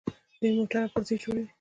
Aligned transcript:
دوی 0.39 0.51
موټرې 0.57 0.79
او 0.83 0.91
پرزې 0.93 1.15
جوړوي. 1.21 1.43